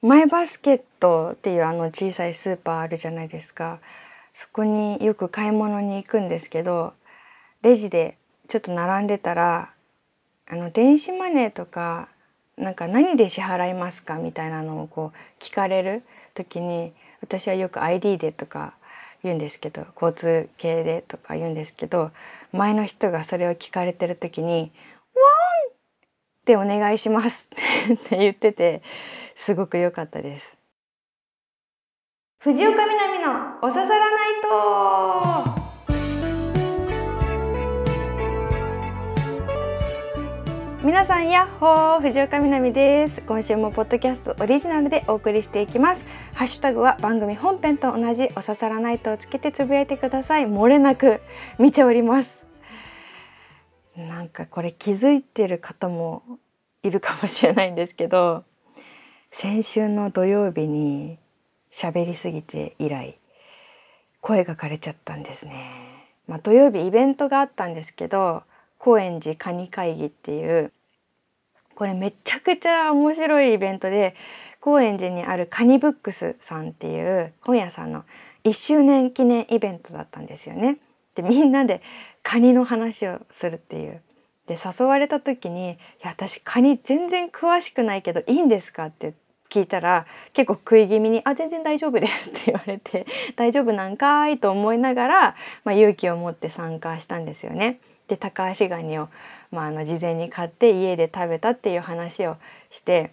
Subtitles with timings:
[0.00, 3.80] マイバスケットっていうあの小さいスーパーあるじゃないですか
[4.32, 6.92] そこによく買い物に行くんですけど
[7.62, 8.16] レジで
[8.46, 9.72] ちょっと並んでたら
[10.46, 12.08] あの電子マネーとか
[12.56, 16.04] なんか何で支払いますかみたいなのをこう聞かれる
[16.34, 18.74] 時に私はよく ID でとか
[19.24, 22.12] 言うんですけど交通系でとか言うんですけど
[22.52, 24.70] 前の人がそれを聞かれてる時に
[25.14, 25.20] 「ワ
[25.66, 25.74] ン!」っ
[26.46, 27.48] てお願いします
[27.92, 28.82] って言ってて
[29.40, 30.58] すごく良かったです。
[32.40, 33.30] 藤岡みなみの
[33.62, 35.58] おささらないと
[40.84, 43.22] 皆さんやっほー藤岡みなみです。
[43.22, 46.04] 今週もポッドキャストオリジナルでお送りしていきます。
[46.34, 50.46] ハッシュタグは番組本編と同じおささらないとをつけてつぶやいてください。
[50.46, 51.20] 漏れなく
[51.60, 52.42] 見ております。
[53.96, 56.24] なんかこれ気づいてる方も
[56.82, 58.47] いるかもしれないんですけど。
[59.30, 61.18] 先週の土曜日に
[61.70, 63.18] 喋りすぎて以来
[64.20, 66.06] 声が枯れちゃったんですね。
[66.26, 68.42] まあ、土曜日イベントがあったんですけど
[68.78, 70.72] 高円寺カニ会議っていう
[71.74, 74.16] これめちゃくちゃ面白いイベントで
[74.60, 78.04] 高円寺にあるカニブックスさんっていう本屋さんの
[78.44, 80.78] 1周年記念イベントだったんですよね。
[81.14, 81.82] でみんなで
[82.22, 84.02] カニの話をするっていう
[84.48, 89.12] で誘われた時に「いや私カニ全然詳しくないけどいいんですか?」って
[89.50, 97.78] 聞いたら結構食い気味に「あ全然大丈夫です」って言われて「大丈夫なんかい?」と思いながら、まあ、勇気を持って参加したんですよね。
[98.08, 99.10] で高橋ガニを、
[99.50, 102.36] まあ、あの事前に買って家で食べたっていう話を
[102.70, 103.10] して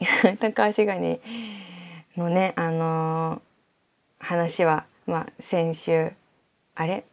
[0.40, 1.20] 高橋ガニ
[2.16, 6.12] のねあのー、話は、まあ、先週
[6.74, 7.04] あれ？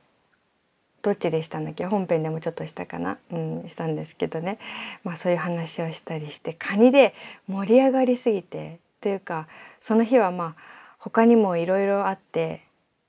[1.02, 1.86] どっちでしたんだっけ？
[1.86, 4.60] 本編でもちょっとしたかな、うん、したんですけどね、
[5.04, 7.14] まあ、そういう話をしたりしてカニで
[7.48, 9.48] 盛り上がりすぎてというか
[9.82, 10.62] その日はまあ
[11.00, 12.62] 他にもいろいろあって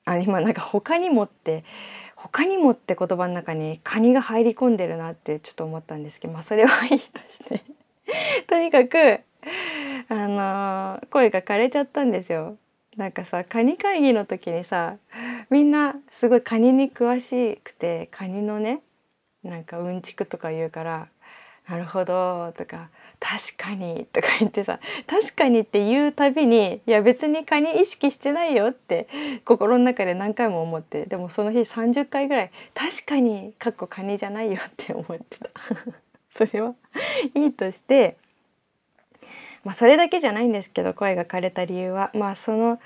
[0.05, 1.65] あ今なんか他にもって
[2.17, 6.97] 他にもって言葉の中にカニが入り込んでるなってちょっと思ったんですけどまあそれはいいと
[7.31, 7.63] して。
[8.47, 9.21] とにかく
[10.09, 12.57] あのー、声が枯れちゃったんですよ。
[12.97, 14.97] なんかさカニ会議の時にさ
[15.53, 18.81] みんなすごいカニに詳しくてカニのね
[19.45, 21.09] なんかうんちくとか言うから
[21.69, 22.89] 「なるほど」とか
[23.21, 29.09] 「確かに」とか言ってさ「確かに」って言うたびに「いや別にカニ意識してないよ」って
[29.45, 35.51] 心の中で何回も思ってでもその日30回ぐらい「確かに」かっこカニじゃないよって思ってた。
[36.31, 36.75] それは
[37.35, 38.17] いいとして
[39.65, 42.81] まあそれだけじゃないんですけど声が枯れた理由はまあその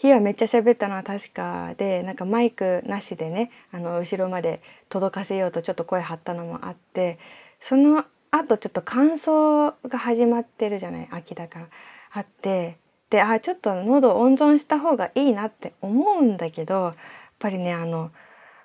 [0.00, 7.18] 日はめっちゃ喋ったのは確かでなんかマイクなしでねあの後ろまで届かせようとちょっと声張ったのもあって
[7.60, 11.68] その後ちょっと乾燥が始まってるじゃない秋だから
[12.12, 12.78] あって
[13.10, 16.94] であちょっと喉温存した方がいいなって思うんだけどやっ
[17.38, 18.10] ぱりねあの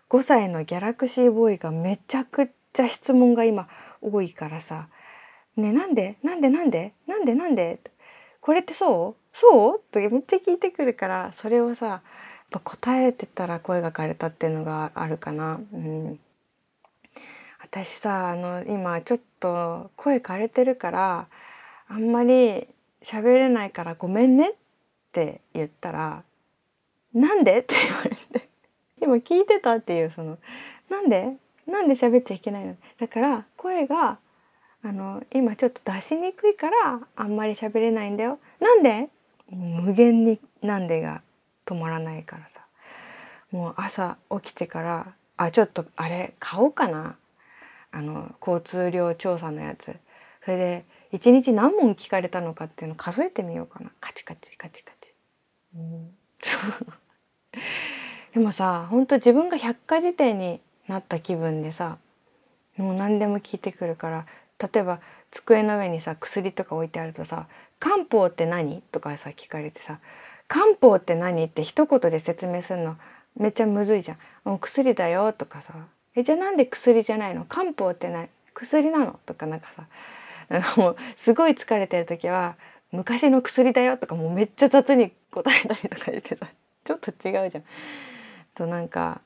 [0.09, 3.68] 5歳のギャラクシーボーイがめちゃくちゃ質問が今
[4.01, 4.88] 多いからさ
[5.57, 7.79] 「ねなんでなんでなんでなんでなんで?」
[8.40, 9.25] これってそう？
[9.35, 9.78] そう？
[9.78, 12.01] ってめっちゃ聞いてくるからそれをさやっ
[12.51, 15.59] ぱ答えてたら声が枯れたっていうのがあるかな。
[15.73, 16.19] うん、
[17.62, 21.28] 私さあの今ちょっと声枯れてるから
[21.90, 22.68] あんまり
[23.01, 24.53] 喋れないからごめんねっ
[25.12, 26.24] て言ったら
[27.13, 28.47] 「なんで?」って言われて
[29.01, 30.38] 今聞いてたっていうその
[30.90, 31.35] 「なんで？
[31.68, 34.18] なんで喋っちゃいけないの?」だから声が
[34.84, 38.40] あの今ちょっと出しにくいからあんまり喋れないんだよ。
[38.59, 39.09] なんで？
[39.50, 41.22] 無限になんでが
[41.66, 42.61] 止まらないからさ。
[43.51, 47.16] もう朝起きてからあちょっとあれ買おうかな。
[47.91, 49.95] あの交通量調査のやつ。
[50.44, 53.91] それで一日何問聞かれたのかっていうのを数えてみようかな。
[54.01, 55.13] カチカチカチカチ。
[55.75, 56.16] うん、
[58.33, 61.97] でもさほんと自分が百科事典になった気分でさ
[62.77, 64.25] もう何でも聞いてくるから
[64.59, 65.00] 例えば
[65.31, 67.47] 机の上にさ薬とか置いてあるとさ
[67.80, 70.00] 漢方って何?」とかさ聞かれてさ
[70.48, 72.98] 「漢方って何?」って一言で説明するの
[73.38, 74.18] めっちゃむずいじゃん。
[74.44, 75.74] もう薬だよとかさ
[76.16, 79.86] 「えじゃあなんで薬じゃないの漢方って何薬なの?」とかなんかさ
[80.77, 82.56] もうすごい疲れてる時は
[82.92, 86.48] 「昔の薬だよ」とかもうめっちゃ雑に答えたりとかしてさ
[86.83, 87.63] ちょっと違うじゃん。
[88.54, 89.19] となんか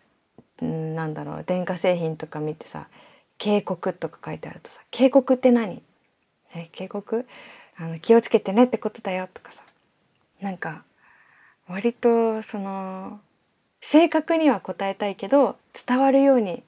[0.64, 2.88] んなんだろう電化製品とか見てさ
[3.38, 5.84] 「警告」とか書いてあるとさ「警告って何?」
[6.56, 7.28] え警告？
[7.80, 9.64] あの気をつけてねってことだよとかさ。
[10.42, 10.84] なんか
[11.68, 13.20] 割とその
[13.82, 16.64] 正確には答えたいけど伝わるように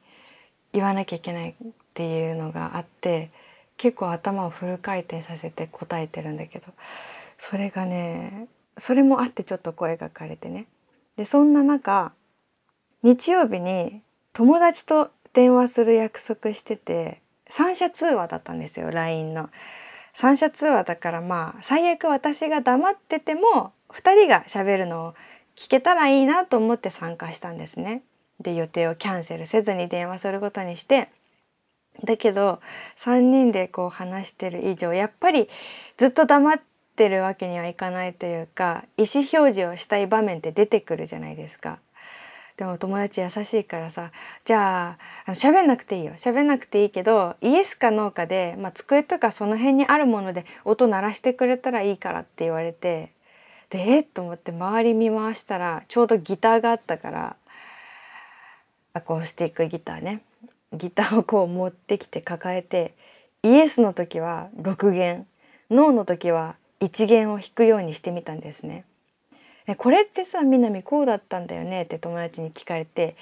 [0.74, 1.54] 言わなきゃいけないっ
[1.94, 3.32] ていうのがあって
[3.78, 6.68] 結構頭をフル回転させて答えてるんだけど。
[7.42, 8.48] それがね
[8.78, 10.68] それもあってちょっと声がかれてね。
[11.18, 12.14] でそんな中
[13.02, 17.20] 日曜日に友達と電話する約束してて
[17.50, 19.50] 三者通話だったんですよ LINE の。
[20.14, 25.14] 三者通話だからまあ最悪私が黙ってても2人がしゃべるのを
[25.56, 28.04] 聞けたらいいなと思って参加したんですね。
[28.40, 31.10] で予定をキャンセルせずに電話することにして
[32.04, 32.60] だけど
[32.98, 35.48] 3人でこう話してる以上やっぱり
[35.98, 36.62] ずっと黙っ
[36.96, 41.80] てるわけにはいかないというか意思表示をしたい場面って出てくるじゃないですか。
[42.58, 44.12] でも友達優しいからさ
[44.46, 53.12] じゃあ喋んなくていいよ喋んなくていいけどイエスかノーかで、まあ、机とかその辺にあるもので音鳴らしてくれたらいいからって言われて
[53.70, 57.36] でえっと思って周り見回したらちょうどギターがあったから
[58.94, 60.22] アコースティックギターね
[60.74, 62.94] ギターをこう持ってきて抱えて
[63.44, 65.26] イエスの時は6弦
[65.70, 68.84] ノーの時は1弦を弾くようにしてみたんですね。
[69.68, 71.84] えこれってさ南こうだったんだよね？
[71.84, 73.16] って友達に聞かれて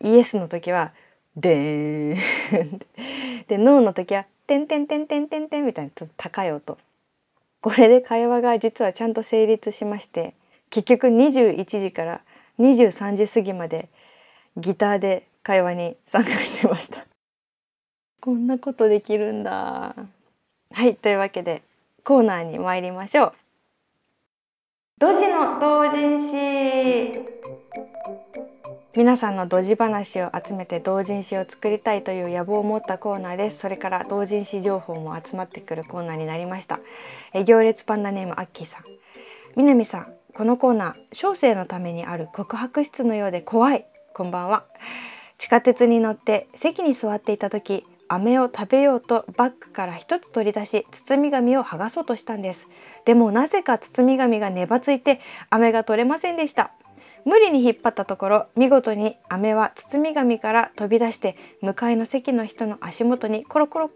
[0.00, 0.92] イエスの時は
[1.36, 2.78] 「でーん」
[3.48, 6.78] でノーの時は「てんてんてんてんてんてん」みたいなちょっと高い音。
[7.60, 10.34] これで会話が実はちゃんと成立しまして
[10.70, 12.20] 結局21時から
[12.58, 13.88] 23時過ぎまで
[14.56, 17.06] ギターで会話に参加してました。
[18.20, 19.94] こんなことできるんだ。
[20.72, 21.62] はいというわけで
[22.04, 23.41] コーナーに参りましょう。
[25.02, 27.12] ドジの同人誌。
[28.96, 33.58] 皆さんのドジ話を集めて同人誌を作りたいという野望を持ったコーナーです。
[33.58, 36.78] それから同人誌情報も集まってくるコーナーになりました。
[37.34, 38.82] え行列パンダネームアッキーさん。
[39.56, 43.84] 南さんこのコーナー小生のためにある告白室のようで怖い。
[44.14, 44.66] こんばんは。
[45.36, 52.68] 地下鉄に乗って席に座っていた時飴を食べようとバッグから一つ取り出し包み紙を剥がそうとしたんです。
[53.06, 55.18] でもなぜか包み紙が粘ついて
[55.48, 56.72] 飴が取れませんでした。
[57.24, 63.90] 無理に引っ張ったところ見事に飴は包み紙から飛び出して向かいの席の人の足元にコロコロ。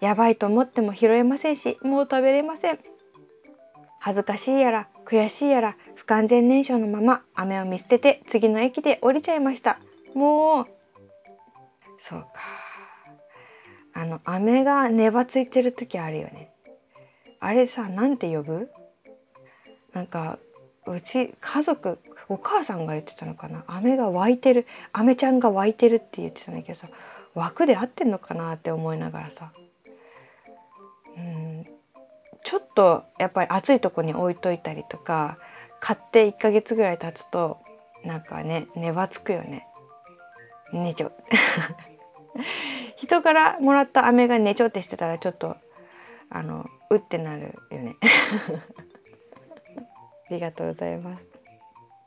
[0.00, 2.80] やばいと思っても拾えませんしもう食べれません。
[4.00, 9.78] 恥ずかしいやら悔しいやら不完全燃焼のまま飴を見捨てて次の駅で降りちゃいました。
[10.14, 10.66] もう。
[12.00, 12.61] そうか。
[13.94, 16.52] あの飴が粘ついてる時あるよね。
[17.40, 18.70] あれさなんて呼ぶ？
[19.92, 20.38] なんか
[20.86, 21.98] うち家族
[22.28, 23.64] お母さんが言ってたのかな？
[23.66, 26.88] 飴が湧いてる飴ちゃんが湧いてるって言ってたんだけどさ
[27.34, 29.52] 枠で合ってんのかなって思いながらさ。
[31.16, 31.64] うん。
[32.44, 35.38] ちょっとやっぱり暑いとこに置いといたりとか
[35.80, 37.58] 買って1ヶ月ぐらい経つと
[38.04, 39.66] なんかね粘つくよね。
[40.72, 41.12] ねちょ。
[43.02, 45.56] 人からもらった飴がねちょってしてたらちょっと
[46.30, 47.96] あのうってなるよね。
[50.30, 51.26] ありがとうございます。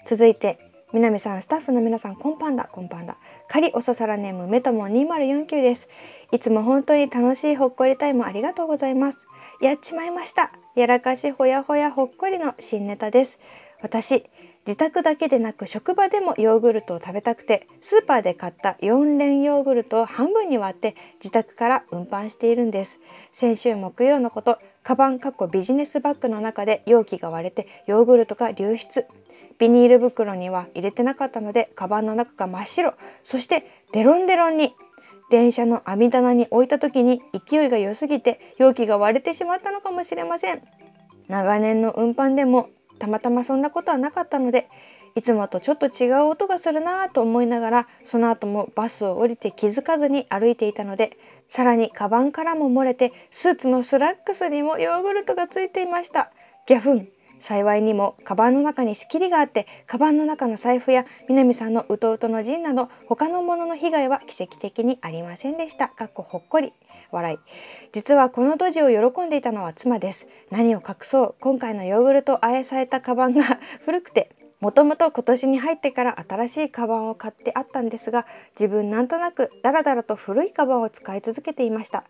[0.06, 0.58] 続いて
[0.94, 2.70] 南さんスタッフの皆さんこんぱんだ。
[2.72, 3.18] こんぱんだ。
[3.50, 5.90] 仮おささらネームメタモ2049です。
[6.32, 9.28] いつも本当に楽しいほっこりタイムありがとうございます。
[9.62, 10.54] やっちまいました。
[10.76, 13.38] やらかしほやほやほっこりの新ネタです。
[13.82, 14.26] 私
[14.68, 23.00] 自宅だけでなく職場でもヨーグルトを食べたくてスーパーで買った4連ヨーグルトを半分に割って自宅から運搬しているんです。
[23.32, 29.06] 先週木曜のことカバンかっこビジネスバッグの中で容器が割れてヨーグルトが流出。
[29.60, 32.96] ビニール袋には入れてなかったのでカバンの中が真っ白。
[33.24, 34.74] そしてデロンデロンに。
[35.32, 40.62] 電車の網棚に置いた時に勢いが良すぎて容器が割れてしまったのかもしれません。
[41.28, 42.70] 長年の運搬でも
[43.00, 44.68] たまたまそんなことはなかったので
[45.16, 56.32] いつもとちょっと違う音がするなぁと思いながらその後もバスを降りて気づかずに歩いていたのでさらにカバンからも漏れてスーツのスラックスにもヨーグルトがついていました。
[56.68, 57.08] ギャフン。
[57.40, 65.90] 幸いにもカバンの中に仕切りがあってカバンの中の財布や南さんの弟のジンなど他のものの被害は奇跡的にありませんでした。
[65.90, 66.74] かっこほっこり。
[67.16, 67.38] 笑い。
[67.92, 70.28] 実はこのドジを喜んでいたのは妻です。
[70.52, 71.36] 何を隠そう。
[71.40, 73.44] 今回のヨーグルトあえされたカバンが
[73.86, 82.04] 古くてもともと今年に入ってから新しいカバンを買ってあったんですが自分なんとなくダラダラと古いカバンを使い続けていました。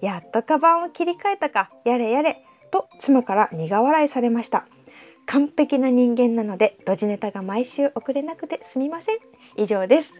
[0.00, 4.66] やっとカバンを切り替えたかやれやれと妻から苦笑いされました。
[5.26, 9.18] 完璧な人間なのでドジネタが毎週送れなくてすみません。
[9.56, 10.14] 以上です。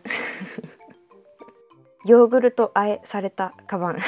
[2.06, 3.98] ヨーグルトあえされたカバン。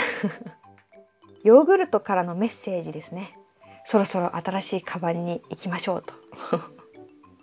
[1.43, 3.33] ヨーグルトからのメッセージですね。
[3.85, 6.14] そろそろ新しいカバンに行きましょうと。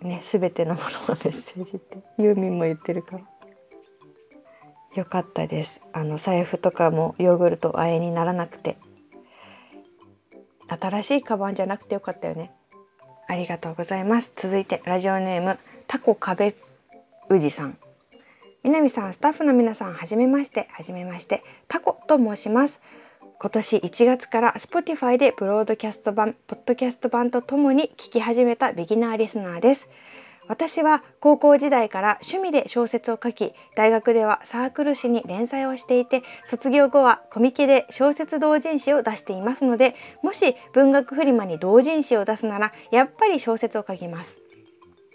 [0.00, 1.98] ね全てのもののメッセージって。
[2.16, 3.24] ユーミンも言ってるから。
[4.94, 5.82] よかったです。
[5.92, 8.78] あの財布とかもヨーグルトあえにならなくて。
[10.68, 12.50] 新しいカバンじゃなくてよかったよね。
[13.28, 14.32] ありがとうございます。
[14.34, 16.54] 続いてラジオネームタコ壁
[17.28, 17.78] 宇治さん。
[18.66, 22.80] 南さんスタッフの皆さんはじめましてはじめましてタコと申します
[23.38, 29.88] 今年1月から Spotify でブロードキャスト版、ポッドキャスト版とともに聞き始めたビギナーリスナーです。
[30.48, 44.38] 私は高校時代から趣味で小説を書き大学ではサークル誌に連載をしていて卒業後はコミケで小説同人誌を出していますのでもし文学フリマに同人誌を出すならやっぱり小説を書きます。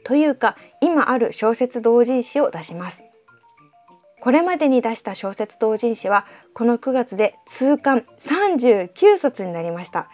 [0.03, 3.03] というか今ある小説同人誌を出します。
[4.21, 10.07] これまでに出した小説同人誌はこの9月で通巻39冊になりました。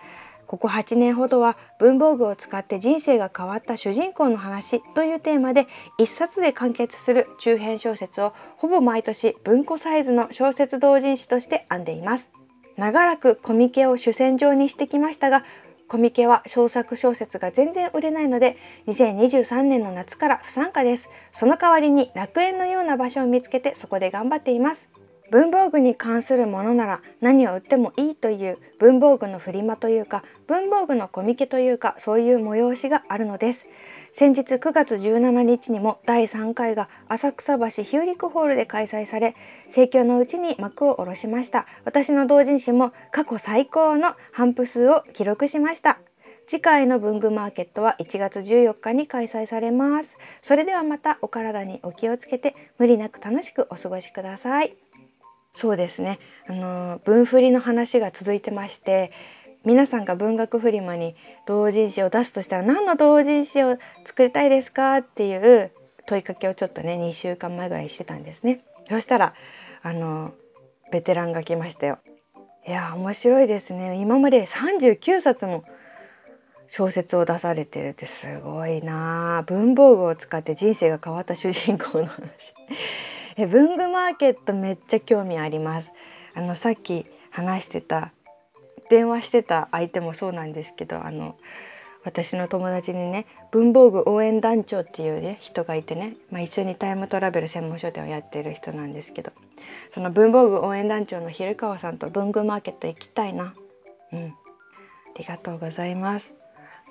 [0.47, 5.67] ここ8年ほどは文房具を使って人生が変わった主人公の話というテーマで
[5.99, 12.31] 一冊で完結する中編小説をほぼ毎年文庫サイズの小説同人誌として編んでいます
[12.77, 15.43] 長らくコミケを主戦場にしてきましたが
[15.87, 21.09] コミケは小作小説が全然売れないので2023年の夏から不参加です。
[21.31, 24.89] その代わりに楽園のような場所を見つけてそこで頑張っています。
[25.31, 33.65] 文房具に関するものなら何を売ってもいいという文房具のフリマというか文房具のコミケというかそういう催しがあるのです。
[34.19, 39.35] 先日9月17日にも第3回が浅草橋ヒューリックホールで開催され
[39.69, 41.67] 盛況のうちに幕を下ろしました。
[41.85, 45.99] 私の同人誌も過去最高の反布数を記録しました。
[46.47, 50.17] 次回の文具マーケットは1月14日に開催されます。
[50.41, 54.75] それではまたお体にお気をつけて無理なく楽しくお過ごしください。
[55.53, 56.17] そうですね。
[56.47, 59.11] あの文振りの話が続いてまして
[59.67, 61.13] 皆さんが文学フリマに
[61.45, 65.71] 同人誌を出すとしたら何の同人誌を作りたいですかっていう
[66.05, 68.61] 問いかけをちょっとね2週間前ぐらいしてたんですね。
[68.87, 69.33] そしたら
[69.81, 70.33] あの
[70.89, 71.99] ベテランが来ましたよ。
[72.65, 73.97] いや面白いですね。
[73.97, 75.65] 今まで39冊も
[76.69, 79.43] 小説を出されてるってすごいな。
[79.47, 82.53] 文房具を使って人生が変わった主人公の話。
[83.35, 85.91] え文具マーケットめっちゃ興味あります。
[86.35, 88.13] あのさっき話してた
[88.89, 91.35] 電話してた相手もそうなんですけどあの
[92.03, 99.31] 私の友達にね文房具応援団長っていうね人がいてね、まあ、一緒にタイムトラベル専門書店をやっている人なんですけど
[99.91, 103.53] その文房具応援団長の昼川さんと文具マーケット行きたいな。
[104.13, 104.33] うん。
[105.17, 106.35] ありがとうございます。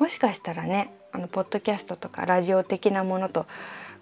[0.01, 3.47] もしかしたらねあのポッドキャストとかラジオ的なものと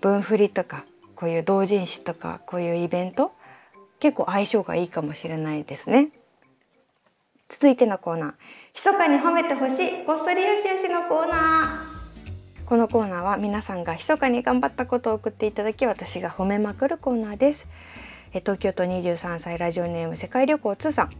[0.00, 0.84] 文振りとか
[1.14, 3.32] こういう同人誌とかこういうイベント
[4.00, 6.08] 結構相性がいいかもしれないですね。
[7.48, 8.32] 続いてのコーナー。
[8.74, 10.04] 密かに褒めてほしい。
[10.06, 12.64] こっそりよしよしのコーナー。
[12.64, 17.66] このコーナーは皆さんが密かに頑張ったことを送っていただき私が褒めまくるコーナーです。
[18.32, 21.10] 東京都23歳ラジオネーム世界旅行通さん。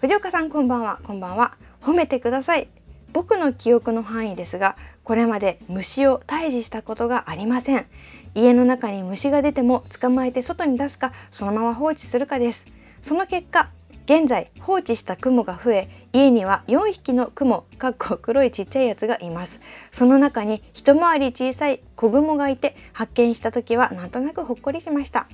[0.00, 1.00] 藤岡さんこんばんは。
[1.04, 1.56] こんばんは。
[1.80, 2.68] 褒めてください。
[3.14, 7.86] 僕の記憶の範囲ですがこれまで虫を退治したことがありません。
[8.34, 12.66] 家の中に虫が出ても捕まえて外に出すかそのまま放置するかです。
[13.02, 13.70] その結果
[14.04, 19.60] 現在放置したクモが増え家には4匹のクモかっこ黒いちっちゃいやつがいます。
[19.92, 25.26] その中に一回り小さい子グモがいて発見した時はなんとなくほっこりしました。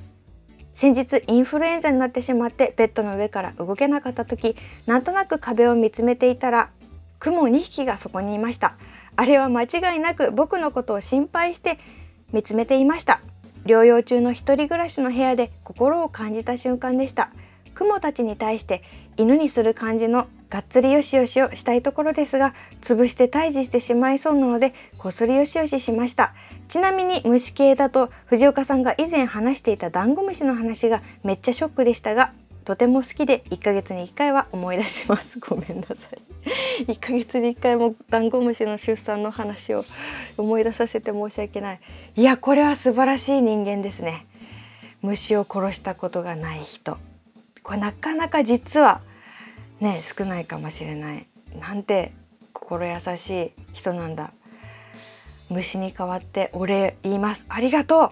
[0.74, 4.54] 先日インフルエンザになってしまってベッドの上から動けなかった時
[4.86, 6.70] なんとなく壁を見つめていたら
[7.18, 8.76] クモ2匹がそこにいました。
[9.16, 11.80] あれは間違いなく僕のことを心配して
[12.32, 13.20] 見つめていました。
[13.64, 17.30] 療養中の一人暮らしの部屋で心を感じた瞬間でした。
[17.78, 18.82] 雲たちに対して
[19.16, 26.34] 犬にする感じのがっつりよしよしをしたいところですが潰して退治してしまいそうなのでこすりよしよししました。
[26.68, 32.32] ちなみに虫系だと藤岡さんが以前話していたダンゴムシの話がめっちゃショックでしたが
[32.64, 35.38] とても好きで1ヶ月に1回は思い出します。
[35.40, 36.84] ごめんなさい。
[36.84, 39.84] 1ヶ月に1回もダンゴムシの出産の話を
[40.36, 41.80] 思い出させて申し訳ない。
[42.16, 44.26] いやこれは素晴らしい人間ですね。
[45.00, 46.98] 虫を殺したことがない人。
[47.68, 49.02] これなかなか実は
[49.78, 51.26] ね少ないかもしれない
[51.60, 52.14] なんて
[52.54, 54.32] 心優しい人なんだ。
[55.50, 57.44] 虫に代わってお礼言います。
[57.50, 58.08] ありがとう。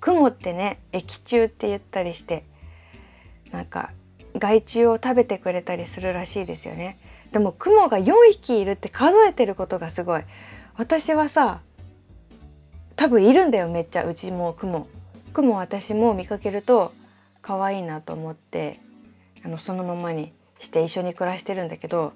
[0.00, 2.44] 雲ってね液中って言ったりして
[3.50, 3.90] なんか
[4.38, 6.98] 害虫を食べてくれたりするらしいですよね。
[7.30, 10.22] でもクモが4匹いるって数えてることがすごい。
[10.78, 11.60] 私はさ
[12.96, 14.04] 多分いるんだよめっちゃ。
[14.06, 14.88] うちもクモ
[15.34, 16.94] クモ私も見かけると
[17.42, 18.80] 可愛いなと思って
[19.44, 22.12] あのそのままにして一緒に暮らしてるんだけど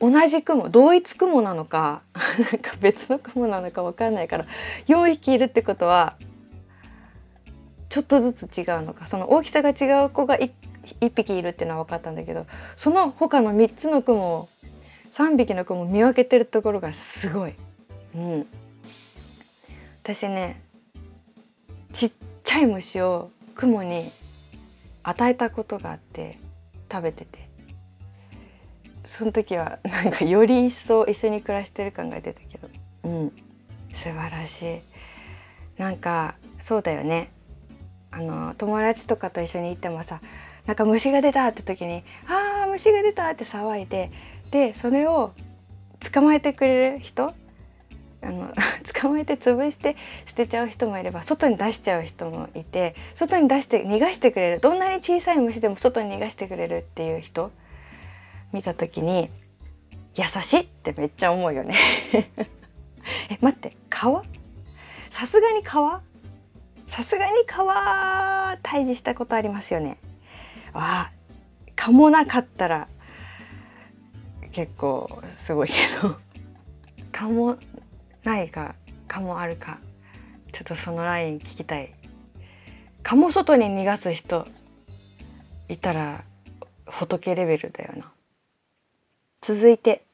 [0.00, 2.02] 同じ雲同一雲なのか
[2.52, 4.46] なんか別の雲なのか分かんないから
[4.86, 6.14] 4匹いるってことは
[7.88, 10.50] ちょっとずつ違うのかその大きさが違う子が1
[11.14, 14.48] 匹いるっていうのは分かったんだけどその他の3つの雲を
[15.12, 17.54] 3匹の雲を見分けてるところがすごい。
[18.14, 18.46] うん。
[20.04, 20.62] 私ね
[21.92, 22.12] ちっ
[22.44, 24.12] ちゃい虫を雲に
[25.02, 26.38] 与えたことがあって
[26.90, 27.48] 食べてて。
[29.04, 32.68] その時はなんかより一層一緒に暮らしてる感が出たけど。
[33.04, 33.32] うん。
[33.94, 34.62] 素晴らし
[35.78, 35.80] い。
[35.80, 37.30] なんかそうだよね。
[38.10, 40.20] あの友達とかと一緒に行ってもさ
[40.66, 44.10] なんか虫が出たって時に「あー虫が出た!」って騒いで
[44.50, 45.32] でそれを
[46.12, 47.32] 捕まえてくれる人
[48.20, 48.52] あの
[49.00, 49.96] 捕まえて潰して
[50.26, 54.60] 捨てちゃう人もいれば外に出しちゃう人もいて外に出して逃がしてくれる。
[54.60, 57.52] どんなに小さい虫でも外に逃がしてくれるっていう人
[58.52, 59.30] 見た時に
[60.14, 61.74] 優しいってめっちゃ思うよね。
[63.30, 64.22] え待って川？
[65.10, 66.02] さすがに川？
[66.88, 69.98] さすがに川退治したことありますよね。
[70.72, 71.12] わあ
[71.76, 72.88] 蚊もなかったら
[74.50, 76.16] 結構すごいけど。
[77.12, 77.56] 蚊も
[78.28, 78.74] ないか
[79.06, 79.78] 蚊もあるか。
[80.52, 81.94] ちょっとそのライン聞きたい。
[83.02, 84.46] 蚊も外に逃がす人
[85.68, 86.24] いたら
[86.84, 88.12] 仏レベルだよな。
[89.40, 90.04] 続いて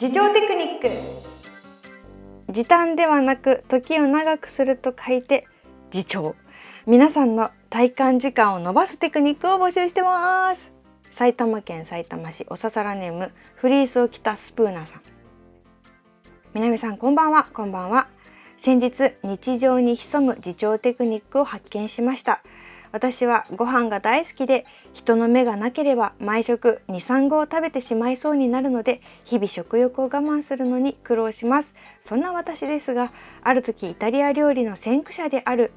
[0.00, 2.52] 自重テクニック。
[2.52, 5.46] 時短ではなく時を長くすると書いて
[5.94, 6.34] 自重。
[6.84, 10.72] 皆さんの体感時間を伸ばすテクニックを募集してます。
[11.12, 15.15] 埼玉県埼玉市おささらネームフリースを着たスプーナさん。
[16.56, 17.44] 南さんこんばんは。
[17.52, 18.08] こんばんは。
[18.56, 22.42] 先日日常に潜む自重テクニックを発見しました。
[22.92, 31.74] 私はご飯が大好きで人の目がなければ毎食23合食べてしまいそうになるので日々食欲を我慢するのに苦労します。
[32.00, 35.72] そんな私ですがある時イタリア料理の先駆者である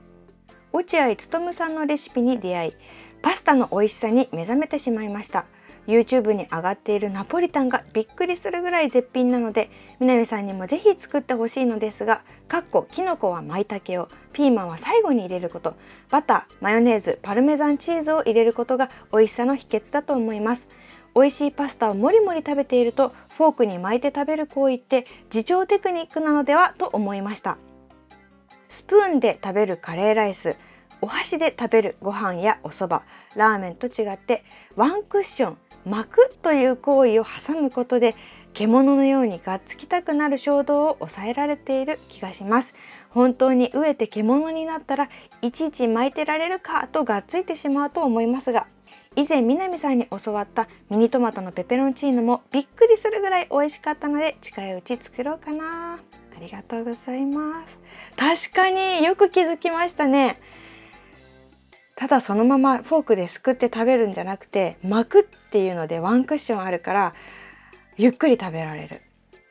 [0.71, 2.73] 落合務さんのレシピに出会い
[3.21, 5.45] パスタの美味しさに目覚めてしまいました。
[5.89, 15.75] YouTube に上がっているナポリタンがびっくりするぐらい絶品なので南さんにもぜひ作ってほしいのですがかっこきのこは舞茸をピーマンは最後に入れること
[16.09, 20.67] バターマヨネーズパルメザンチーズを入れることが美味しさの秘訣だと思います。
[21.15, 27.57] 美味しいパスタをもりもり食べているとフォークに巻いて食べる行為って自重テクニックなのではと思いました。
[28.69, 30.55] スプーンで食べるカレーライス
[31.01, 33.03] お箸で食べるご飯やお蕎麦
[33.35, 34.43] ラーメンと違って
[34.75, 35.57] ワンクッション
[35.89, 38.15] 巻くという行為を挟むことで
[38.53, 42.73] 獣のようにがっつきたくなる衝動を抑えられている気がします。
[43.09, 45.09] 本当に飢えて獣になったら
[45.41, 48.67] いちいち巻いてられるかとがっついてしまうと思いますが
[49.15, 55.99] 以前南さんに教わったミニトマトのペペロンチーノもびっくりするぐらい美味しかったので近いうち作ろうかな。
[56.39, 57.77] ありがとうございます。
[58.15, 60.39] 確かによく気づきましたね。
[61.99, 67.13] ただそのままフォークですくって食べるんじゃなくて巻くっていうのでワンクッションあるから
[67.97, 69.01] ゆっくり食べられる。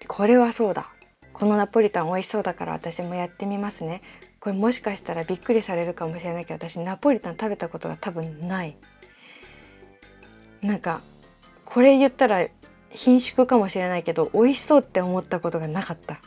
[0.06, 0.88] これはそうだ。
[1.34, 4.00] このナポリタン美味しそうだから私もやってみますね。
[4.40, 8.78] これもしかしたらびっくりされるかもしれないけど私ナポリタン食べたことが多分ない。
[10.62, 11.02] なんか
[11.66, 12.46] これ言ったら
[12.88, 16.18] 貧縮かもしれないけど美味しそうって思ったことがなかった。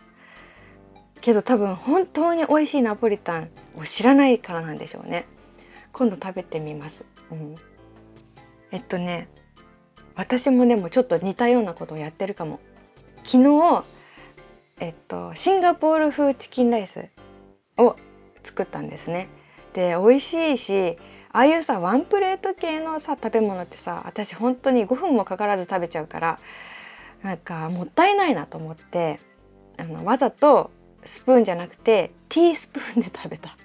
[1.19, 5.25] けど多分本当に美味しいナポリタンを知らないからなんでしょうね。
[5.93, 7.55] 今度食べてみます、うん、
[8.71, 9.27] えっとね
[10.15, 12.59] 私もでもちょっと似たようなことをやってるかも。
[13.23, 13.83] 昨日
[14.79, 17.07] えっとシンガポール風チキンライス
[17.77, 17.95] を
[18.43, 19.29] 作ったんですね。
[19.73, 20.97] で美味しいし
[21.31, 26.39] ああいうさワンプレート系のさ食べ物ってさ私本当に5分もかからず食べちゃうから
[27.23, 29.19] なんかもったいないなと思って
[29.77, 30.71] あのわざと
[31.05, 33.55] スプーンじゃなくてティースプーンで食べた。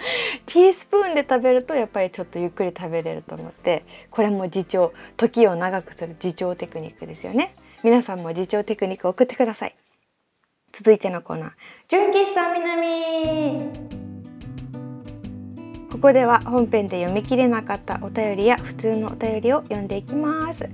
[0.46, 7.54] ティースプーンで食べるとやっぱりちょっとゆっくり食べれると思ってこれも自重時を長くする自重テクニックですよね。
[7.82, 9.74] 皆さんも自重テクニック送ってください。
[10.72, 11.50] 続いてのコーナー。
[11.88, 13.70] 純喫茶南。
[15.90, 20.68] ここでは本編で読み切れなかったお便りや普通のお便りを読んでいきます。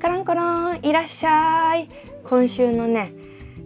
[0.00, 1.88] カランコロンいらっしゃい。
[2.24, 3.12] 今週のね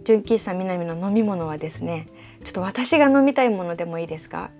[0.03, 2.07] 純喫茶南の飲み物はですね
[2.43, 4.51] ちょっと私が飲みたいものでもいいですか？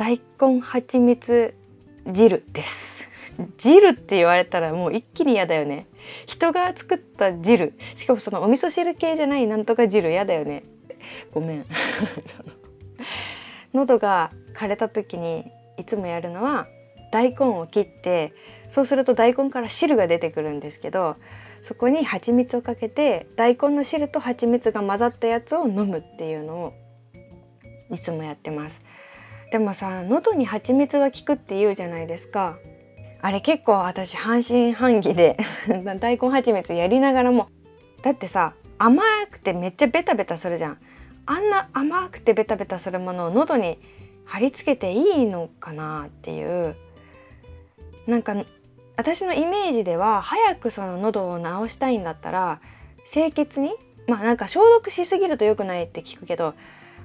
[0.00, 1.54] 大根蜂蜜
[2.10, 3.06] 汁です。
[3.58, 5.88] 汁って言われたらもう一気に嫌だよね。
[6.24, 7.74] 人が作った汁。
[7.94, 10.64] しかもそのお味噌汁系じゃないなんとか汁嫌だよね。
[11.32, 11.66] ごめん。
[13.74, 15.44] 喉が枯れた時に
[15.76, 16.66] いつもやるのは
[17.12, 18.32] 大根を切って
[18.68, 21.16] そうすると大根から汁が出てくるんですけど
[21.60, 26.72] そこに蜂蜜をかけて大根の汁と蜂蜜が混ざったやつを飲むっていうのを
[27.90, 28.80] いつもやってます。
[29.50, 32.58] でもさ喉に蜂蜜が効くって言うじゃないですか。
[33.22, 35.36] あれ結構私半信半疑で
[36.00, 37.48] 大根蜂蜜やりながらも。
[38.02, 40.78] だってさ甘くてめっちゃベタベタするじゃん。
[41.26, 43.78] あんな甘くてベタベタするものを喉に
[44.24, 46.76] 貼り付けていいのかなっていう。
[48.06, 48.34] なんか
[48.96, 52.60] 私のイメージでは早くその喉を治したいんだったら
[53.04, 53.74] 清潔に
[54.06, 56.54] まあなんか消毒しすぎると良くないって聞くけど、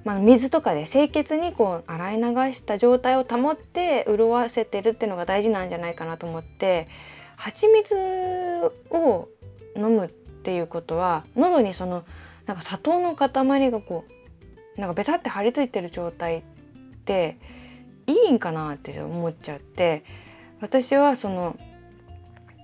[0.05, 6.87] まあ、水とかで清潔にこう洗い流した状態を保って潤わせてるっていうのが大事なんじゃないかなと思って
[7.35, 7.95] 蜂蜜
[8.91, 9.27] を
[9.75, 12.05] 飲むっていうことは喉にその
[12.45, 14.05] なんか砂糖の塊がこ
[14.77, 16.41] うなんかベタって張り付いてる状態っ
[17.03, 17.37] て
[18.05, 20.03] いいんかなって思っちゃって
[20.61, 21.57] 私はその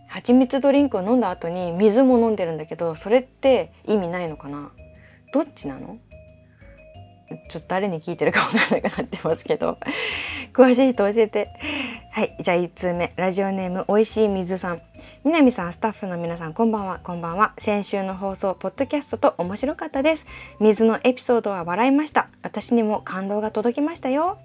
[0.07, 4.71] 蜂蜜ドリンクを飲んだ後に水も飲んでるんだけどそれって意味ないのかな？
[5.33, 5.97] どっちなの？
[7.49, 9.77] ちょっと誰に聞いてるか分かんなくなってますけど。
[10.53, 11.49] 詳しい人教えて。
[12.11, 13.13] はいじゃあ1通目。
[13.15, 14.81] ラジオネームおいしい水さん。
[15.23, 16.99] 南さんスタッフの皆さんこんばんは。
[17.03, 17.53] こんばんは。
[17.57, 20.25] 先週の放送ポッドキャストと面白かったです。
[20.59, 22.29] 水のエピソードは笑いました。
[22.43, 24.37] 私にも感動が届きましたよ。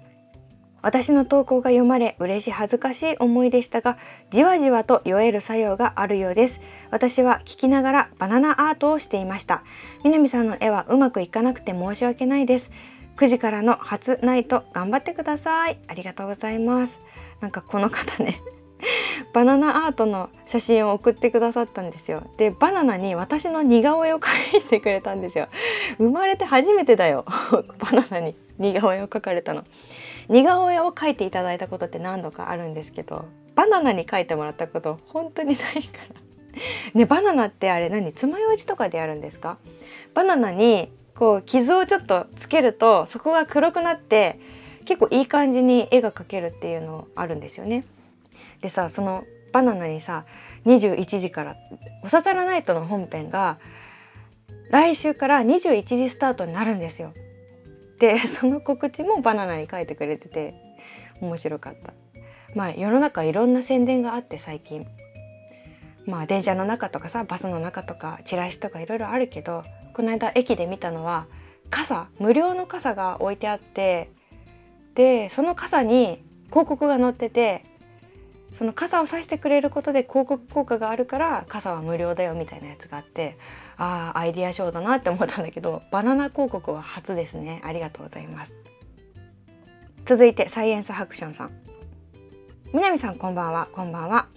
[0.81, 3.97] 私の投稿が読まれ嬉し恥ずかしい思いでしたが
[4.29, 6.61] じわじわと酔える作用があるようです。
[6.91, 9.63] 私は聞きながらバナナアートをしていました。
[10.03, 12.71] 南さんの絵はうまくいかなくて申し訳ないです。
[13.17, 15.79] 9時からの初ナイト頑張ってください。
[15.87, 16.99] ありがとうございます。
[17.41, 18.41] なんかこの方ね
[19.33, 22.29] バナナアートの写真を送ってくださったんですよ。
[22.37, 25.47] でバナナに私の似顔絵を描いてくれたんですよ。
[25.97, 27.25] 生まれて初めてだよ。
[27.79, 29.63] バナナに似顔絵を描かれたの。
[30.29, 36.21] 似顔絵を描いていただいたことって何度かあるんですけどバナナに描いてもらったこと本当にないから
[36.93, 38.11] ねバナナってあれ何？
[38.13, 39.57] 爪楊枝とかでやるんですか？
[40.13, 44.39] バナナにこう傷をちょっとつけるとそこが黒くなって
[44.85, 47.85] 結構いい感じに絵が描けるっていうのあるんですよね。
[48.61, 50.25] でさそのバナナにさ
[50.65, 51.55] 21時から
[52.03, 53.57] 「おささらナイト」の本編が
[54.69, 57.13] 来週から21時スタートになるんですよ。
[57.99, 60.53] で その告知もバナナに書いてくれてて
[61.21, 61.93] 面白かった。
[62.55, 64.87] まあ世の中いろんな宣伝があって最近
[66.05, 71.27] まあ電車の中とかさバスの中とかチラシとかいろいろあるけどこの間駅で見たのは
[71.69, 74.11] 傘無料の傘が置いてあって
[74.95, 77.65] でその傘に広告が載ってて
[78.53, 83.37] その傘を差してくれることで広告効果があるから傘は無料だよみたいなやつがあって
[83.77, 87.61] ああアイディアショーだなって思ったんだけどバナナ広告は初ですね。
[87.63, 88.53] ありがとうございます。
[90.05, 91.51] 続いてサイエンスハクションさん。
[92.73, 93.67] 南さんこんばんは。
[93.71, 94.27] こんばんは。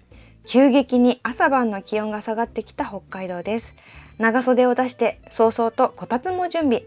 [0.46, 3.74] 急激に朝晩の気温が下がってきた北海道です。
[4.18, 6.84] 長袖を出して早々とこたつも準備。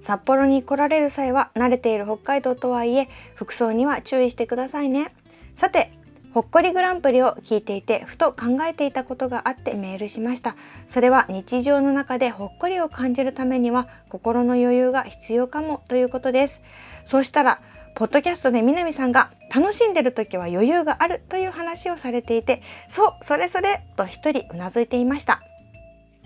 [0.00, 5.14] 札幌に来られる際は慣れている北海道とはいえ服装には注意してくださいね。
[5.56, 5.92] さて
[6.32, 10.54] ほっこりグランプリを聞いていてふと考えていたことがあってメールしました。
[10.86, 16.60] それは日常の中でほっこりを感じるためには心の余裕が必要かもということです。
[17.04, 17.60] そうしたら
[17.96, 25.42] ポッドキャストで南さんが楽しんでる時は余裕があるという話をされていてそうそれそれと一人うなずいていました。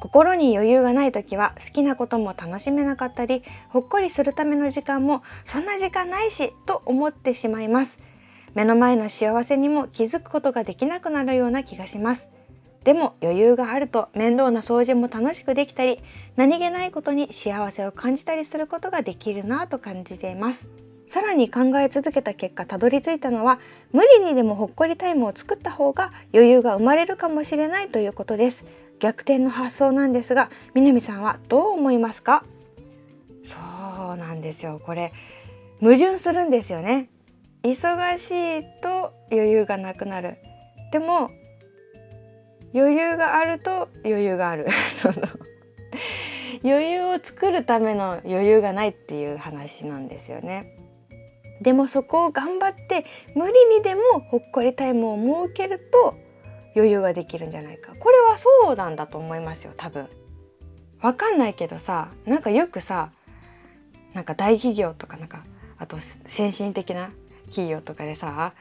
[0.01, 7.99] 心に余裕がない時は好きなことも楽しめなかったりほっこりするための時間もそんな時間ないしと思ってしまいます。
[8.55, 12.29] 目の前の幸せにも気づくことができなくなるような気がします。
[12.85, 16.01] でも余裕があると面倒な掃除も楽しくできたり
[16.37, 20.69] 何気ないことに幸せを感じたりすることができるなと感じています。
[21.09, 23.59] さらに考え続けた結果たどり着いたのは
[23.93, 28.65] 無理にでもほっこりタイムを作った方が余裕が生まれるかもしれないということです。
[29.01, 32.45] 逆転の発想なんですが南さんはどう思いますか？
[33.45, 33.59] そ
[34.15, 34.81] うなんですよ。
[34.85, 35.13] これ
[35.81, 37.09] 矛盾するんですよね。
[37.65, 40.37] 忙しいと余裕がなくなる。
[40.93, 41.31] でも
[42.75, 44.67] 余裕があると余裕がある。
[44.95, 45.15] その
[46.63, 50.77] 余裕を作るための余裕がないっていう話なんですよね。
[51.63, 56.15] でもそこを頑張って無理にでもほっこりタイムを設けると
[56.77, 57.95] 余裕ができるんじゃないか。
[57.99, 60.09] これはそうなんだと思いますよ多分。
[61.01, 63.11] わかんないけどさなんかよくさ
[64.13, 65.45] なんか大企業とかなんか
[65.79, 67.11] あと先進的な
[67.55, 68.53] 企業とかでさ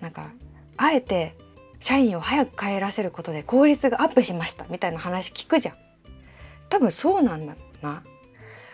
[0.00, 0.30] なんか
[0.76, 1.36] あえて
[1.78, 5.74] 社員を早く帰らせることで効率がアップしましたみたいな話聞くじゃん。
[6.68, 8.02] 多分そうなんだな。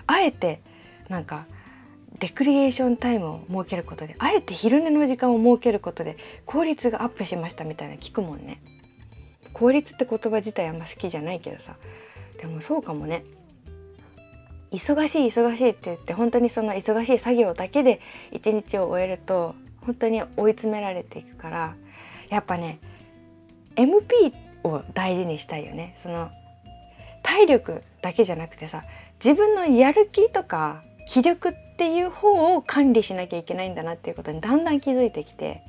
[0.06, 0.60] あえて
[1.08, 1.46] なんか
[2.20, 8.60] レクリエーションタイムを設けることであえて昼寝の時間を設けることで効率がアップしましたみたいな聞くもんね。
[9.52, 11.76] 効率って言葉自体あんま好きじゃないけどさ。
[12.38, 13.24] でもそうかもね。
[14.72, 18.00] 忙しい忙しいって言って本当にその忙しい作業だけで
[18.32, 19.54] 一日を終えると
[19.86, 21.74] 本当に追い詰められていくから
[22.28, 22.80] やっぱね
[23.76, 25.94] MP を大事にしたいよね。
[25.96, 26.30] その
[27.22, 28.84] 体力だけじゃなくてさ
[29.24, 35.62] 自分のやる気とか気力っていう方を管理しなきゃいけないんだなっていうことにだんだん気づいてきて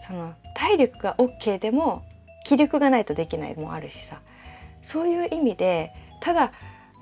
[0.00, 2.04] その体力が OK でも
[2.44, 4.20] 気力がないとできないもあるしさ。
[4.82, 6.52] そういう意味でただ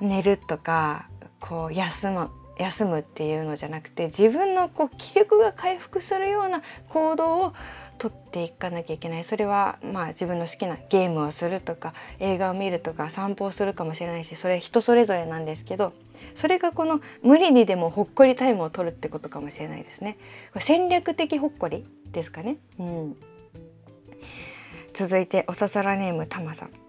[0.00, 1.08] 寝るとか
[1.40, 7.54] こう休む休むっていうのじゃなくて自分のこう気力が回復するような行動を
[7.98, 15.92] とっていかなきゃいけないそれはまあ自分の好きなゲームをするとか映画を見るとか散歩をするかもしれないしそれ人それぞれなんですけど
[16.34, 20.18] それがこの無理にでもほっこりタイムを取るってことかもしれないですね。
[20.58, 22.56] 戦略的ほっこりですかね。
[22.78, 23.16] うん、
[24.92, 26.85] 続いておささらネームたまさん。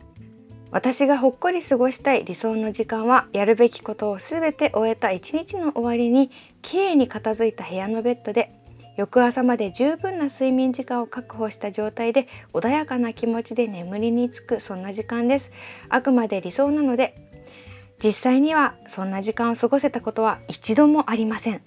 [0.71, 6.29] 私がほっこり過ごしたい理想の時間はやるべきことをすべて終えた一日の終わりに
[6.61, 8.53] きれいに片付いた部屋のベッドで
[8.97, 15.51] 翌朝まで十分な睡眠時間を確保した状態で穏やかな気持ちで眠りにつくそんな時間です。
[15.87, 17.15] あくまで理想なので
[18.03, 21.61] 実際にはそんな時間を過ごせたことは一度もありません。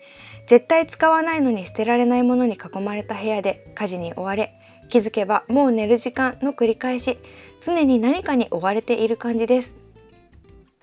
[0.46, 4.52] 絶対使わないのに捨てられないものに囲まれた部屋で家事に追われ
[4.88, 7.18] 気づけばもう寝る時間の繰り返し。
[7.60, 9.74] 常に何かに追われている感じです。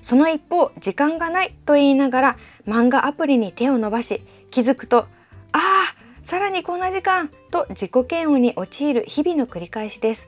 [0.02, 2.38] その一方時間がないと言いながら
[2.68, 5.06] 漫画アプリに手を伸ばし気づくとあ
[5.54, 10.28] あさらにこんな時間と自己嫌悪に陥る日々の繰り返しです。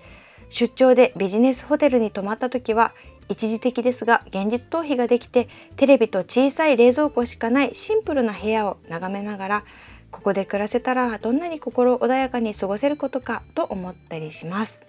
[0.50, 2.94] 出張でビジネスホテルに泊まった時は
[3.30, 9.64] 一時的ですが現実逃避ができてテレビと小さい冷蔵庫しかないシンプルな部屋を眺めながら
[10.10, 14.89] ここで暮らせたらどんなに心穏やかに過ごせることかと思ったりします。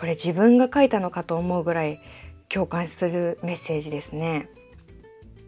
[0.00, 2.00] これ自分が書いたのかと思うぐらい
[2.48, 4.48] 共感するメッセージですね。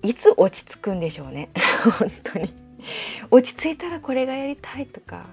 [0.03, 1.49] いつ落ち着くんでしょうね。
[1.99, 2.55] 本当に。
[3.31, 5.25] 落ち着いたらこれがやりたいとか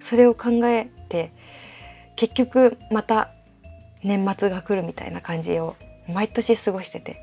[0.00, 1.30] それを考えて
[2.16, 3.30] 結局また
[4.02, 5.76] 年末が来るみたいな感じを
[6.08, 7.20] 毎年過ごしてて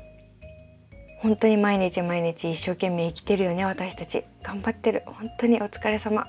[1.18, 4.24] 本当に毎日毎日一生懸命生きてるよね私たち。
[4.42, 5.02] 頑張ってる。
[5.04, 6.26] 本当にお疲れ様。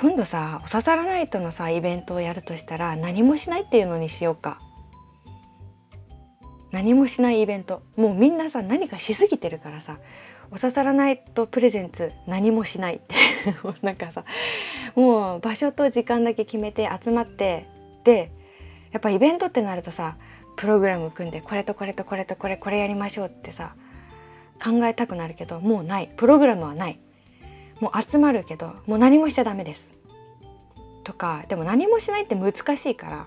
[0.00, 4.60] 今度さおささらナイトのさイベントをやるとしたら何もしないっていうのにしようか。
[6.70, 7.82] 何もしないイベント。
[7.96, 9.98] もうみんなさ何かしすぎてるからさ。
[10.52, 13.16] おささらナイトプレゼンツ何もしないって。
[13.82, 14.24] なんかさ
[14.94, 17.66] もう場所と時間だけ決めて集まって
[18.04, 18.30] で
[18.92, 20.16] やっぱイベントってなるとさ
[20.56, 23.74] プログラム組んでこれとこれとこれとこれこれやりましょうってさ
[24.62, 26.08] 考えたくなるけどもうない。
[26.16, 27.00] プログラムはない。
[27.80, 29.90] もう集まるけどもう何もしちゃダメです。
[31.04, 33.26] とかでも何もしないって難しいから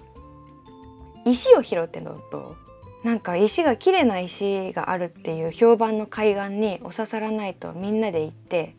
[1.25, 2.55] 石を拾ってのと
[3.03, 8.75] なんか石が綺麗な石があるっていう評判の海岸におささらないとみんなで行って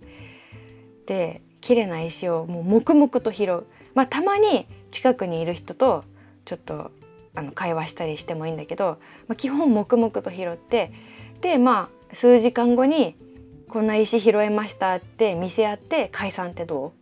[1.06, 3.66] で綺麗な石をもう黙々と拾う。
[3.94, 6.04] まあたまに近くにいる人と
[6.44, 6.92] ちょっと
[7.34, 10.92] あの会話したりしてもいいんだけど、まあ、基本黙々と拾って
[11.40, 13.16] でまあ数時間後に
[13.72, 16.92] 「こんな石拾えました」って見せ合って解散ってど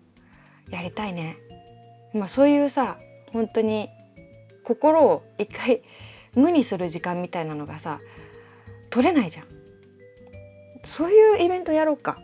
[0.70, 0.72] う？
[0.72, 1.36] やりたいね。
[2.14, 2.96] まあ、そういうさ
[3.32, 3.88] 本当に
[4.62, 5.82] 心を一回
[6.36, 8.00] 無にする時間みたいなのがさ
[8.90, 9.46] 取れないじゃん。
[10.84, 12.20] そういうイベントやろうか。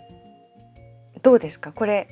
[1.22, 1.72] どうですか？
[1.72, 2.06] これ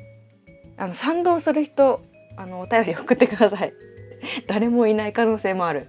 [0.77, 2.03] あの賛同する人
[2.37, 3.73] あのお便り送ってください。
[4.49, 5.87] 誰もいない可能性もある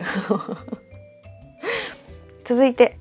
[2.45, 2.99] 続いて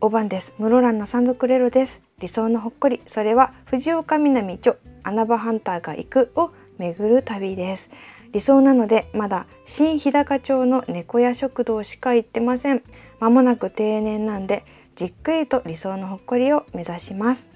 [0.00, 3.02] お番です室蘭の山賊レロです理想のほっこり。
[3.06, 7.90] それは藤岡南著穴場ハンターが行くを巡る旅です。
[8.32, 12.82] 理想なのでまだ新日高町の猫屋食堂しか行ってません。
[13.18, 17.48] まもなく定年なんでじっくりと理想のほっこりを目指します。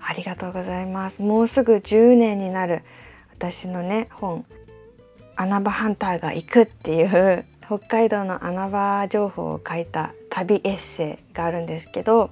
[0.00, 1.22] ありがとうございます。
[1.22, 2.82] もうすぐ10年になる
[3.30, 4.44] 私のね本
[5.36, 12.30] 穴場ハンターが行くっていう北海道の穴場情報を書いた旅エッセイがあるんですけど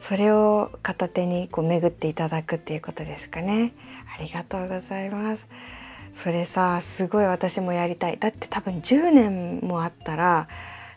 [0.00, 3.72] それを片手にこう巡っていただくっていうことですかね。
[4.16, 5.46] ありがとうございます。
[6.12, 8.18] それさすごい私もやりたい。
[8.18, 10.48] だって多分10年もあったら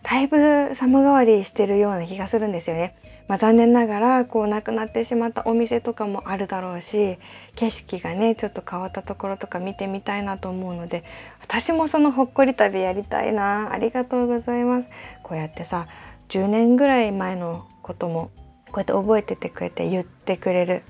[0.04, 2.96] だいぶ様変わりしてるような気がするんですよね。
[3.28, 7.18] まあ、残念ながらこうなくなってしまったお店とかもあるだろうし
[7.56, 11.06] 景色がねちょっと変わったところとか見てみたいなと思うので
[11.40, 13.72] 私もそのほっこり旅やりたいな。
[13.72, 14.90] ありがとうございます。
[15.24, 15.88] こうやってさ
[16.30, 18.32] 10年ぐらい前のことも
[18.72, 20.84] こうやって覚えててくれて言ってくれる。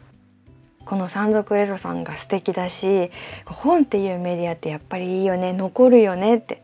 [0.85, 3.11] この山賊レロさんが素敵だし
[3.45, 6.63] 本っていうメディアってやっぱりいいよね残るよねって。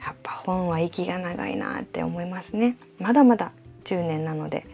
[0.00, 2.76] やっぱ本は息が長いなって思いますね。
[2.98, 3.52] まだまだ
[3.84, 4.66] 10年なので。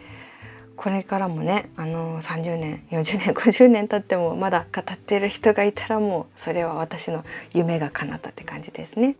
[0.75, 7.23] これからもねあの30年40年50年経ってもまだ語ってる人がいたらもうそれは私の
[7.53, 9.15] 夢が叶ったって感じですね。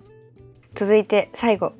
[0.73, 1.73] 続いて最後。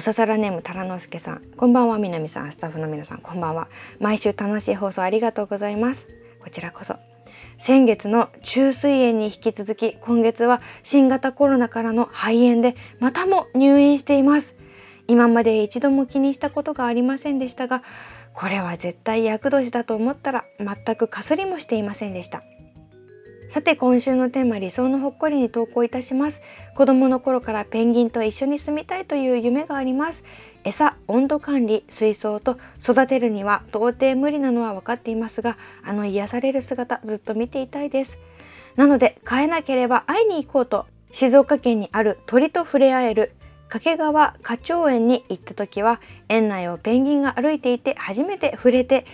[0.00, 1.42] おささらネームタラノスケさん。
[1.58, 2.50] こんばんはみなみさん。
[2.52, 3.68] スタッフの皆さんこんばんは。
[3.98, 6.06] 毎週楽しい放送ありがとうございます。
[6.42, 6.96] こちらこそ。
[7.58, 14.54] 先月の虫垂炎に引き続き今月は新型コロナからの肺炎でまたも入院しています。
[15.06, 17.82] 今まで一度も気にしたことがありませんでしたが
[18.32, 22.42] これは絶対厄年だと思ったら全くかすりもしていませんでした。
[23.50, 26.40] さて今週のテーマ理想のほっこりに投稿いたします。
[26.76, 30.22] 子供の頃からペンギンと一緒に住みたいという夢があります。
[30.62, 38.20] 餌温度管理水槽と育てるには到底無理なのは分かっていますがあの癒される姿ずっと見ていたいです。
[38.76, 43.32] なので飼えなければ会いに行こうと静岡県にある鳥と触れ合える
[43.68, 49.06] 掛川花鳥園に行った時は園内をペンギンが歩いていて初めて触れて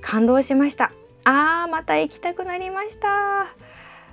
[0.00, 0.90] 感動しました。
[1.26, 3.54] あーまた行きたくなりました。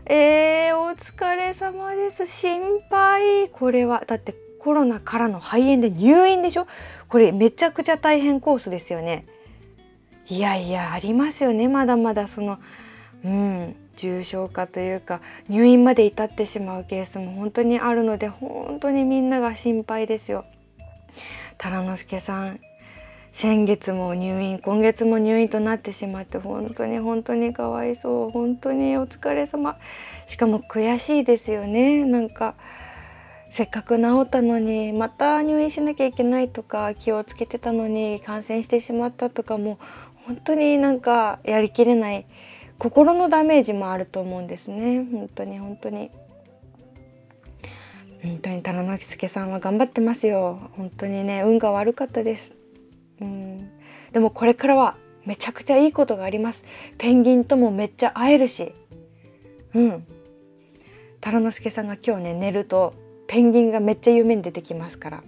[0.05, 2.25] えー、お疲れ様です。
[2.25, 3.49] 心配。
[3.49, 6.67] これはだってコロナからの肺炎で入院でしょ？
[7.07, 9.25] これめちゃくちゃ大変コースですよね。
[10.27, 11.67] いやいやありますよね。
[11.67, 12.59] まだまだその
[13.23, 20.45] うん重症化というか入院まで至ってしまうケースも本当にあるので本当にみんなが心配ですよ。
[21.57, 22.59] タラノスケさん
[23.31, 29.77] 先月も入院今月も入院となってしまって本当に本当にかわいそう本当にお疲れ様。
[30.27, 32.03] しかも悔しいですよね。
[32.03, 32.55] なんか
[33.49, 39.79] せっかく治ったのにまた入院しなきゃいけないとか気をつけてたのに感染してしまったとかも
[40.25, 42.25] 本当になんかやりきれない
[42.77, 45.07] 心のダメージもあると思うんですね。
[45.09, 46.11] 本当に本当に。
[48.23, 50.69] 本当に棚之助さんは頑張ってますよ。
[50.77, 52.60] 本当にね運が悪かったです。
[53.21, 53.69] うん。
[54.11, 56.63] でもこれからはめちゃくちゃいいことがあります。
[56.97, 58.73] ペンギンともめっちゃ会えるし。
[59.73, 60.05] うん。
[61.21, 62.95] タラノスケさんが今日ね寝ると
[63.27, 65.23] ペンギンがめっちゃ夢に出てきますから。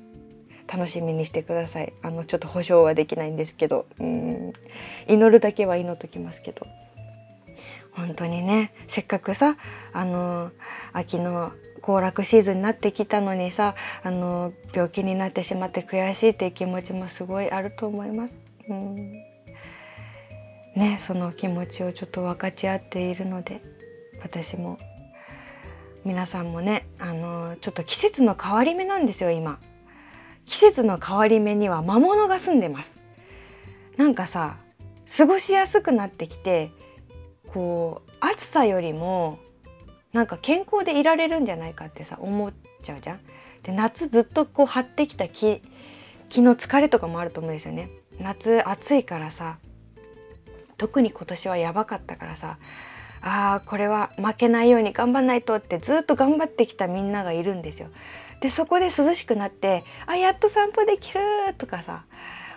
[0.66, 1.94] 楽しみにしてください。
[2.02, 3.86] あのちょっと保証はできないんですけど。
[4.00, 4.54] うん。
[5.08, 6.66] 祈るだけは祈っときますけど。
[7.92, 9.56] 本当にねせっかくさ
[9.92, 10.52] あの
[10.94, 11.52] 秋の
[11.84, 18.40] 行楽シーズンになってきたのにさあの病気になってしまって悔しいっていう気持ちもすごいあると思います。
[18.70, 19.12] うん。
[20.76, 23.62] ね、その気持ちをちょっと分かち合っているので
[24.24, 24.80] 私も
[26.04, 29.60] 皆さんもねあのちょっと季節の変わり目なんですよ今。
[30.46, 33.02] 季節の変わり目には魔物が住んでます。
[33.98, 34.58] なんかさ
[35.18, 36.72] 過ごしやすくなってきて
[37.48, 39.38] こう暑さよりも
[40.14, 43.20] なんか健康でいられるんじゃないかってさ思っちゃうじゃん。
[43.64, 45.62] で夏ずっとこう張ってきた気
[46.30, 47.90] 気の疲れとかもあると思うんですよね。
[48.20, 49.58] 夏暑いからさ
[50.78, 52.58] 特に今年はやばかったからさ
[53.22, 57.90] あーこれは負けないように頑張んないとってずっと頑張ってきたみんながいるんですよ。
[58.42, 61.22] でそこで涼しくなってあやっと散歩できる
[61.58, 62.04] とかさ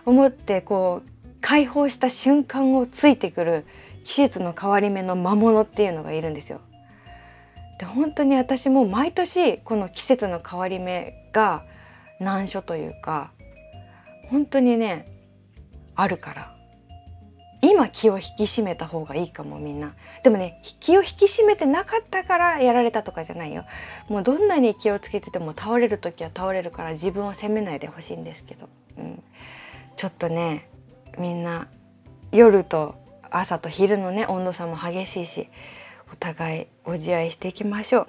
[0.05, 3.65] 思ってこう解放した瞬間をついてくる
[4.03, 6.61] 季節の変わり目の魔物っていうのがいるんですよ。
[7.79, 11.65] で本当に私も毎年この季節の変わり目が
[12.21, 13.33] 難所というか
[14.29, 15.07] 本当にね
[15.95, 16.57] あるから。
[17.63, 19.95] 今気を引き締めた方がいいかもみんな。
[20.23, 23.65] でもね気を引き締めてなかったからやられたとかじゃないよ。
[24.09, 29.23] もうどんなに気をつけてても倒れる時は倒れるから自分を責めないでほしいんですけど、うん、
[29.97, 30.69] ちょっとね
[31.19, 31.69] みんな
[32.31, 32.95] 夜と
[33.31, 35.49] 朝と昼のね温度差も激しいし
[36.13, 38.09] お互いご自愛していきましょう。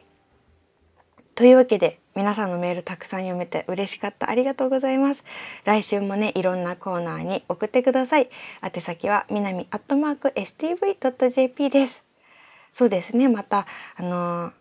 [1.36, 4.30] というわけで皆さんのメールたくさん読めて嬉しかった。
[4.30, 5.24] ありがとうございます。
[5.66, 8.30] 来週もねいろんなコーナーに送ってください。
[8.64, 12.04] 宛先はみなみアットマーク stv.jp です。
[12.74, 13.28] そうですね。
[13.30, 14.52] またあのー、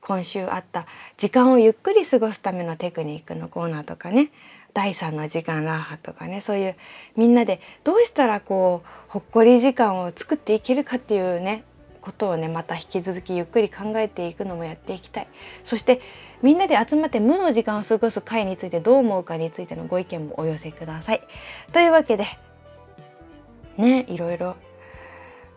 [0.00, 4.30] 今週あった時間をゆっくり過ごすためのテクニックのコーナーとかね
[4.74, 6.76] 第3の時間ラーハとかねそういう
[7.16, 11.64] みんなでどうしたらこうほっこり時間を作っていけるかっていうね
[12.08, 15.28] ことをねまた引き続きゆっくり考えていくのもやっていきたい。
[15.62, 16.00] そして
[16.42, 21.22] みんなで集まって無の時間を過ごす会についてどう思うかについてのご意見もお寄せください。
[21.72, 22.26] というわけで
[23.76, 24.56] ねいろいろ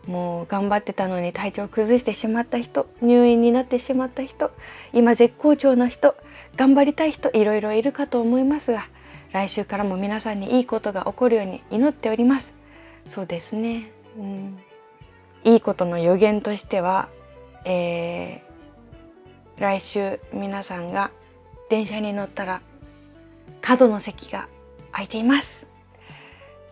[0.06, 4.50] もう頑張ってたのに体調を崩してしまった人入院になってしまった人
[4.92, 6.16] 今絶好調の人
[6.56, 8.88] 頑張りたい人いろいろいるかと思いますが
[9.32, 12.52] 来週からも皆さんにいいことが起こるように祈っております。
[13.08, 13.90] そうですね。
[14.18, 14.58] うん。
[15.44, 17.08] いいことの予言としては、
[17.64, 21.10] えー、来週皆さんが
[21.68, 22.62] 電車に乗ったら
[23.60, 24.48] 角の席が
[24.92, 25.66] 空いています。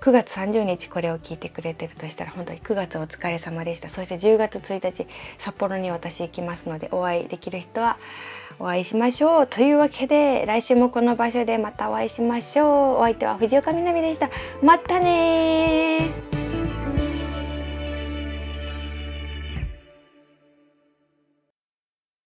[0.01, 3.91] 9月30日これを聞いてくれてるとしたら本当に9月お疲れ様でした。
[3.91, 5.07] そして10月1日
[5.37, 7.99] 札幌に私行きますのでお会いできる人は
[8.59, 9.47] お会いしましょう。
[9.47, 12.69] というわけで来週もこの場所でまたお会いしましょう。
[12.97, 14.31] お相手は藤岡みなみでした。
[14.63, 16.09] またね